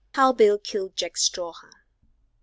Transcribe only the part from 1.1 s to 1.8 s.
STRAWHAN.